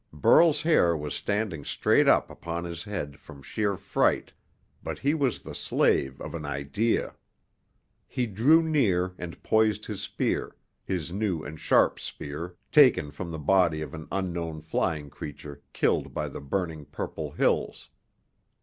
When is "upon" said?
2.31-2.63